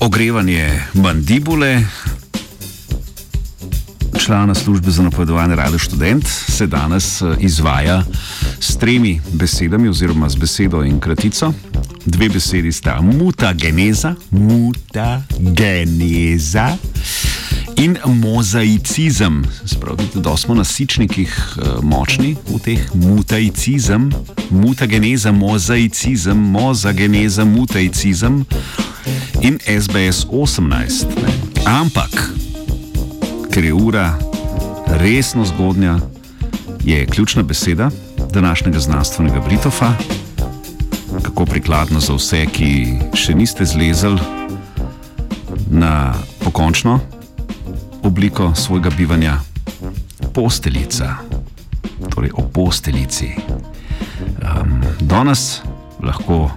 [0.00, 1.84] ogrevanje mandibule.
[4.18, 8.02] Člana službe za napovedovanje Radio Student se danes eh, izvaja
[8.60, 11.52] s tremi besedami, oziroma z besedo in kratico.
[12.06, 15.56] Dve besedi sta mutageneza, mutageneza
[17.76, 19.44] in mozaicizem.
[19.64, 24.10] Spravite, da smo na sičnikih uh, močni v teh mutaicizem,
[24.50, 28.44] mutageneza, mozaicizem, mozageneza, mutaicizem
[29.40, 31.06] in SBS 18.
[31.22, 31.32] Ne.
[31.64, 32.30] Ampak,
[33.50, 34.18] ker je ura
[34.86, 35.98] resno zgodnja,
[36.84, 37.90] je ključna beseda
[38.32, 39.92] današnjega znanstvenega Britofa.
[41.22, 44.20] Kako prikladno za vse, ki še niste zlezali
[45.70, 47.00] na pokončno
[48.02, 49.40] obliko svojega bivanja,
[50.34, 51.16] posteljica,
[52.14, 53.28] torej o posteljici.
[54.40, 55.60] Um, danes
[56.02, 56.50] lahko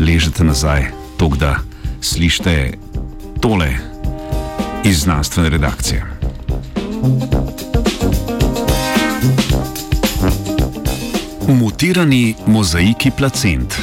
[0.00, 0.86] ležete nazaj,
[1.18, 1.58] tako da
[2.04, 2.72] slišite
[3.40, 3.76] tole
[4.84, 6.04] iz znanstvene redakcije.
[11.48, 13.74] Mutirani mozaiki placent.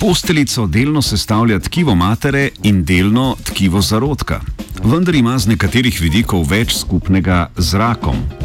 [0.00, 4.40] Posteljico delno sestavlja tkivo matere in delno tkivo zarodka,
[4.84, 8.37] vendar ima z nekaterih vidikov več skupnega z rakom.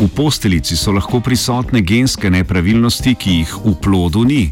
[0.00, 4.46] V posteljici so lahko prisotne genske nepravilnosti, ki jih v plodu ni.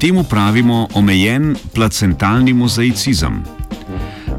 [0.00, 3.40] Temu pravimo omejen placentalni mozaicizem.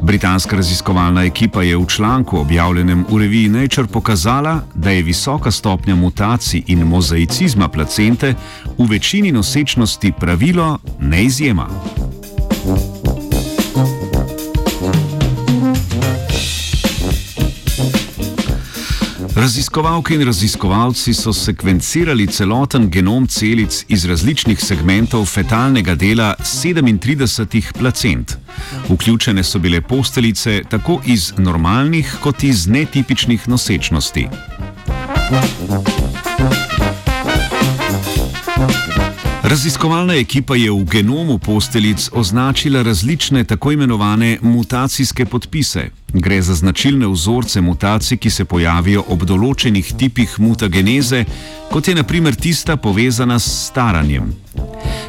[0.02, 5.96] Britanska raziskovalna ekipa je v članku objavljenem v reviji Nature pokazala, da je visoka stopnja
[5.96, 8.36] mutacij in mozaicizma placente
[8.78, 11.68] v večini nosečnosti pravilo, ne izjema.
[19.36, 28.38] Raziskovalke in raziskovalci so sekvencirali celoten genom celic iz različnih segmentov fetalnega dela 37 placent.
[28.90, 34.28] Vključene so bile posteljice tako iz normalnih kot iz netipičnih nosečnosti.
[39.44, 45.90] Raziskovalna ekipa je v genomu posteljic označila različne tako imenovane mutacijske podpise.
[46.14, 51.24] Gre za značilne vzorce mutacij, ki se pojavijo ob določenih tipih mutageneze,
[51.72, 54.30] kot je naprimer tista povezana s staranjem.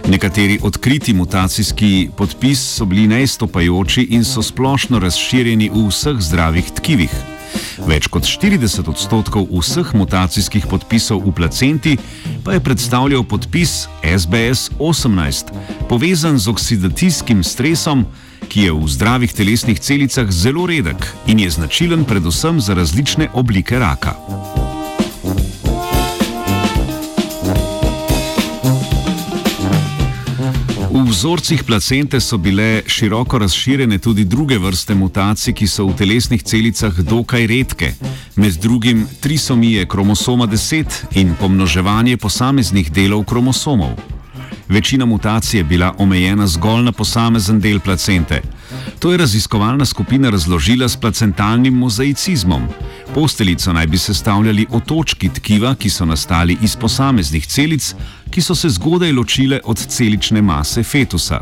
[0.08, 7.31] Nekateri odkriti mutacijski podpis so bili neizstopajoči in so splošno razširjeni v vseh zdravih tkivih.
[7.82, 11.94] Več kot 40 odstotkov vseh mutacijskih podpisov v placenti
[12.46, 15.50] pa je predstavljal podpis SBS 18,
[15.90, 18.06] povezan z oksidacijskim stresom,
[18.46, 23.78] ki je v zdravih telesnih celicah zelo redek in je značilen predvsem za različne oblike
[23.78, 24.14] raka.
[30.92, 36.42] V vzorcih placente so bile široko razširjene tudi druge vrste mutacij, ki so v telesnih
[36.44, 37.94] celicah dokaj redke,
[38.36, 43.96] med drugim trisomije kromosoma 10 in pomnoževanje posameznih delov kromosomov.
[44.68, 48.42] Večina mutacij je bila omejena zgolj na posamezen del placente.
[48.98, 52.68] To je raziskovalna skupina razložila s placentalnim mozaicizmom.
[53.14, 57.94] Posteljico naj bi sestavljali otočki tkiva, ki so nastali iz posameznih celic,
[58.30, 61.40] ki so se zgodaj ločile od celične mase fetusa.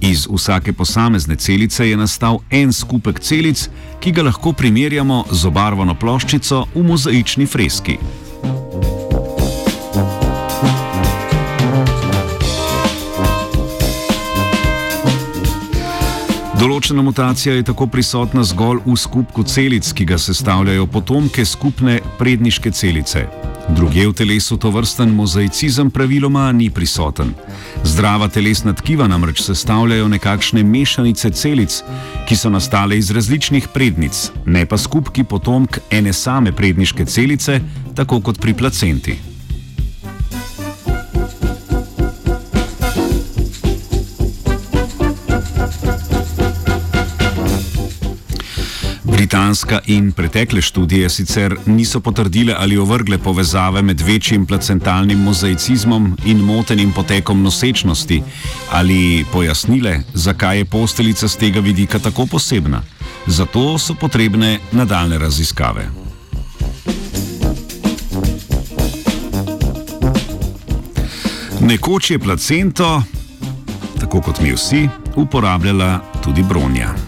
[0.00, 3.68] Iz vsake posamezne celice je nastal en skupek celic,
[4.00, 7.98] ki ga lahko primerjamo z obarvano ploščico v mozaični freski.
[16.54, 22.70] Določena mutacija je tako prisotna zgolj v skupku celic, ki ga sestavljajo potomke skupne predniške
[22.70, 23.24] celice.
[23.74, 27.34] Druge v telesu to vrsten mozaicizem praviloma ni prisoten.
[27.82, 31.82] Zdrava telesna tkiva namreč sestavljajo nekakšne mešanice celic,
[32.28, 37.60] ki so nastale iz različnih prednic, ne pa skupki potomk ene same predniške celice,
[37.96, 39.33] tako kot pri placenti.
[49.44, 56.38] Britanska in pretekle študije sicer niso potrdile ali ovrgle povezave med večjim placentalnim mozaicizmom in
[56.38, 58.22] motenim potekom nosečnosti,
[58.70, 62.82] ali pojasnile, zakaj je posteljica z tega vidika tako posebna.
[63.26, 65.90] Zato so potrebne nadaljne raziskave.
[71.60, 73.02] Nekoč je placento,
[74.00, 77.03] tako kot mi vsi, uporabljala tudi bronja.